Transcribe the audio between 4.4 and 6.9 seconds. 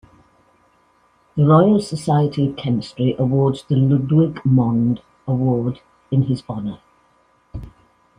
Mond Award in his honour.